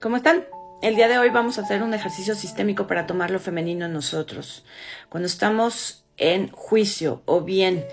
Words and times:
¿Cómo 0.00 0.16
están? 0.16 0.46
El 0.80 0.94
día 0.94 1.08
de 1.08 1.18
hoy 1.18 1.30
vamos 1.30 1.58
a 1.58 1.62
hacer 1.62 1.82
un 1.82 1.92
ejercicio 1.92 2.36
sistémico 2.36 2.86
para 2.86 3.08
tomar 3.08 3.32
lo 3.32 3.40
femenino 3.40 3.86
en 3.86 3.92
nosotros. 3.92 4.64
Cuando 5.08 5.26
estamos 5.26 6.04
en 6.16 6.52
juicio 6.52 7.22
o 7.24 7.40
bien 7.40 7.84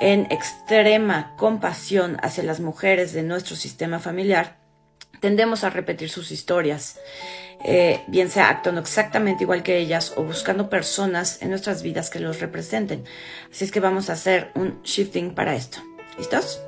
en 0.00 0.26
extrema 0.32 1.36
compasión 1.36 2.16
hacia 2.22 2.44
las 2.44 2.60
mujeres 2.60 3.12
de 3.12 3.24
nuestro 3.24 3.56
sistema 3.56 3.98
familiar, 3.98 4.56
tendemos 5.20 5.62
a 5.62 5.68
repetir 5.68 6.08
sus 6.08 6.30
historias, 6.30 6.98
eh, 7.62 8.04
bien 8.08 8.30
sea 8.30 8.48
actuando 8.48 8.80
exactamente 8.80 9.44
igual 9.44 9.62
que 9.62 9.76
ellas 9.76 10.14
o 10.16 10.22
buscando 10.22 10.70
personas 10.70 11.42
en 11.42 11.50
nuestras 11.50 11.82
vidas 11.82 12.08
que 12.08 12.20
los 12.20 12.40
representen. 12.40 13.04
Así 13.52 13.66
es 13.66 13.70
que 13.70 13.80
vamos 13.80 14.08
a 14.08 14.14
hacer 14.14 14.50
un 14.54 14.80
shifting 14.82 15.34
para 15.34 15.54
esto. 15.54 15.80
¿Listos? 16.16 16.62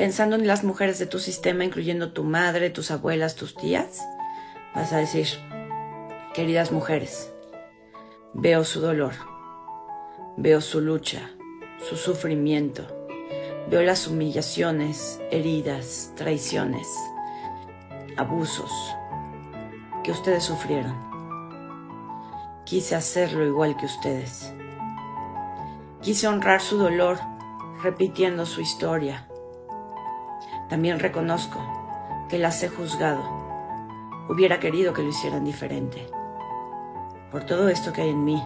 Pensando 0.00 0.36
en 0.36 0.46
las 0.46 0.64
mujeres 0.64 0.98
de 0.98 1.04
tu 1.04 1.18
sistema, 1.18 1.62
incluyendo 1.62 2.12
tu 2.14 2.24
madre, 2.24 2.70
tus 2.70 2.90
abuelas, 2.90 3.34
tus 3.34 3.54
tías, 3.54 4.00
vas 4.74 4.94
a 4.94 4.96
decir, 4.96 5.26
queridas 6.32 6.72
mujeres, 6.72 7.34
veo 8.32 8.64
su 8.64 8.80
dolor, 8.80 9.12
veo 10.38 10.62
su 10.62 10.80
lucha, 10.80 11.30
su 11.86 11.98
sufrimiento, 11.98 12.86
veo 13.68 13.82
las 13.82 14.06
humillaciones, 14.06 15.20
heridas, 15.30 16.12
traiciones, 16.16 16.88
abusos 18.16 18.72
que 20.02 20.12
ustedes 20.12 20.44
sufrieron. 20.44 20.96
Quise 22.64 22.96
hacerlo 22.96 23.44
igual 23.44 23.76
que 23.76 23.84
ustedes. 23.84 24.50
Quise 26.00 26.26
honrar 26.26 26.62
su 26.62 26.78
dolor 26.78 27.18
repitiendo 27.82 28.46
su 28.46 28.62
historia 28.62 29.26
también 30.70 31.00
reconozco 31.00 31.58
que 32.28 32.38
las 32.38 32.62
he 32.62 32.68
juzgado. 32.68 33.22
Hubiera 34.28 34.60
querido 34.60 34.92
que 34.92 35.02
lo 35.02 35.08
hicieran 35.08 35.44
diferente. 35.44 36.06
Por 37.32 37.44
todo 37.44 37.68
esto 37.68 37.92
que 37.92 38.02
hay 38.02 38.10
en 38.10 38.24
mí, 38.24 38.40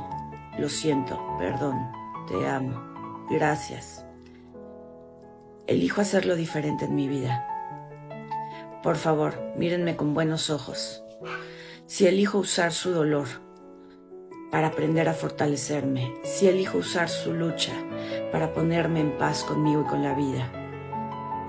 lo 0.58 0.70
siento, 0.70 1.20
perdón, 1.38 1.92
te 2.26 2.48
amo, 2.48 3.26
gracias. 3.28 4.06
Elijo 5.66 6.00
hacerlo 6.00 6.34
diferente 6.34 6.86
en 6.86 6.94
mi 6.94 7.08
vida. 7.08 7.46
Por 8.82 8.96
favor, 8.96 9.34
mírenme 9.56 9.96
con 9.96 10.14
buenos 10.14 10.48
ojos. 10.48 11.04
Si 11.86 12.06
elijo 12.06 12.38
usar 12.38 12.72
su 12.72 12.90
dolor 12.90 13.28
para 14.50 14.68
aprender 14.68 15.10
a 15.10 15.14
fortalecerme, 15.14 16.14
si 16.22 16.48
elijo 16.48 16.78
usar 16.78 17.10
su 17.10 17.34
lucha 17.34 17.72
para 18.32 18.54
ponerme 18.54 19.00
en 19.00 19.18
paz 19.18 19.44
conmigo 19.44 19.82
y 19.82 19.84
con 19.84 20.02
la 20.02 20.14
vida, 20.14 20.63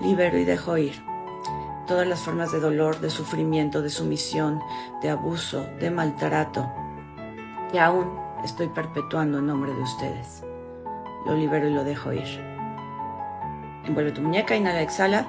libero 0.02 0.38
y 0.38 0.46
dejo 0.46 0.78
ir 0.78 1.04
todas 1.86 2.08
las 2.08 2.22
formas 2.22 2.52
de 2.52 2.60
dolor, 2.60 3.00
de 3.00 3.10
sufrimiento, 3.10 3.82
de 3.82 3.90
sumisión, 3.90 4.62
de 5.02 5.10
abuso, 5.10 5.68
de 5.80 5.92
maltrato, 5.92 6.72
que 7.72 7.80
aún 7.80 8.18
estoy 8.44 8.68
perpetuando 8.68 9.40
en 9.40 9.48
nombre 9.48 9.74
de 9.74 9.82
ustedes. 9.82 10.44
Lo 11.26 11.36
libero 11.36 11.68
y 11.68 11.74
lo 11.74 11.84
dejo 11.84 12.14
ir. 12.14 12.26
Envuelve 13.86 14.12
tu 14.12 14.22
muñeca, 14.22 14.56
inhala, 14.56 14.82
exhala. 14.82 15.28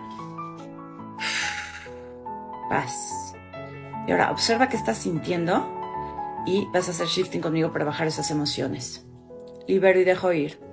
Paz. 2.71 3.35
Y 4.07 4.13
ahora 4.13 4.31
observa 4.31 4.69
qué 4.69 4.77
estás 4.77 4.99
sintiendo 4.99 5.67
y 6.47 6.67
vas 6.73 6.89
a 6.89 6.93
hacer 6.93 7.07
shifting 7.07 7.41
conmigo 7.41 7.73
para 7.73 7.85
bajar 7.85 8.07
esas 8.07 8.31
emociones. 8.31 9.07
Libero 9.67 10.01
y 10.01 10.05
dejo 10.05 10.33
ir 10.33 10.66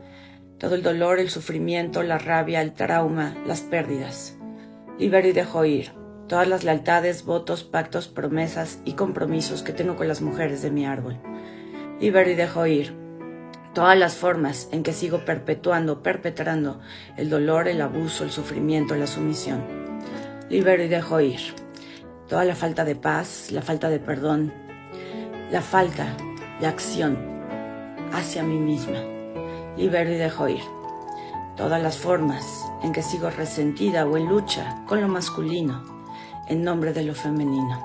todo 0.64 0.75
el 0.75 0.81
dolor, 0.81 1.19
el 1.19 1.30
sufrimiento, 1.30 2.03
la 2.03 2.17
rabia, 2.17 2.61
el 2.61 2.72
trauma, 2.72 3.36
las 3.45 3.59
pérdidas. 3.59 4.38
Libero 4.97 5.28
y 5.28 5.33
dejo 5.33 5.66
ir 5.66 5.92
todas 6.30 6.47
las 6.47 6.64
lealtades, 6.64 7.25
votos, 7.25 7.66
pactos, 7.66 8.08
promesas 8.08 8.80
y 8.86 8.94
compromisos 8.94 9.61
que 9.61 9.73
tengo 9.73 9.97
con 9.97 10.08
las 10.08 10.22
mujeres 10.22 10.61
de 10.61 10.72
mi 10.72 10.86
árbol. 10.86 11.20
Libero 12.00 12.30
y 12.30 12.36
dejo 12.36 12.66
ir 12.66 12.94
todas 13.73 13.97
las 13.97 14.16
formas 14.16 14.70
en 14.71 14.83
que 14.83 14.93
sigo 14.93 15.26
perpetuando, 15.26 16.02
perpetrando 16.02 16.80
el 17.17 17.30
dolor, 17.30 17.67
el 17.67 17.82
abuso, 17.82 18.23
el 18.23 18.32
sufrimiento, 18.32 18.95
la 18.95 19.08
sumisión. 19.08 19.65
Libero 20.49 20.82
y 20.82 20.88
dejo 20.88 21.20
ir 21.20 21.42
toda 22.30 22.45
la 22.45 22.55
falta 22.55 22.86
de 22.86 22.95
paz, 22.95 23.52
la 23.52 23.64
falta 23.64 23.89
de 23.89 23.99
perdón, 23.99 24.54
la 25.52 25.61
falta 25.61 26.15
de 26.61 26.67
acción 26.67 27.17
hacia 28.14 28.43
mí 28.43 28.58
misma 28.58 29.13
libero 29.78 30.11
y 30.11 30.16
dejo 30.16 30.48
ir. 30.48 30.64
Todas 31.56 31.82
las 31.82 31.98
formas 31.98 32.66
en 32.82 32.92
que 32.92 33.02
sigo 33.02 33.30
resentida 33.30 34.06
o 34.06 34.17
en 34.17 34.28
lucha 34.28 34.84
con 34.88 35.02
lo 35.02 35.08
masculino 35.08 35.94
en 36.48 36.64
nombre 36.64 36.94
de 36.94 37.04
lo 37.04 37.16
femenino. 37.16 37.80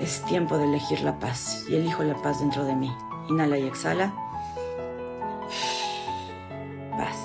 Es 0.00 0.22
tiempo 0.24 0.58
de 0.58 0.64
elegir 0.64 1.00
la 1.02 1.18
paz 1.18 1.64
y 1.68 1.76
elijo 1.76 2.02
la 2.02 2.14
paz 2.14 2.40
dentro 2.40 2.64
de 2.64 2.74
mí. 2.74 2.92
Inhala 3.28 3.58
y 3.58 3.66
exhala. 3.66 4.12
Paz. 6.96 7.16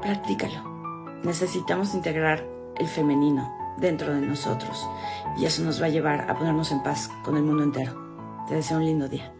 Practícalo. 0.00 1.20
Necesitamos 1.22 1.94
integrar 1.94 2.44
el 2.76 2.88
femenino 2.88 3.52
dentro 3.78 4.12
de 4.14 4.20
nosotros 4.20 4.88
y 5.36 5.44
eso 5.44 5.62
nos 5.62 5.80
va 5.80 5.86
a 5.86 5.90
llevar 5.90 6.30
a 6.30 6.36
ponernos 6.36 6.72
en 6.72 6.82
paz 6.82 7.10
con 7.24 7.36
el 7.36 7.42
mundo 7.42 7.62
entero. 7.62 8.00
Te 8.48 8.54
deseo 8.54 8.78
un 8.78 8.84
lindo 8.84 9.08
día. 9.08 9.32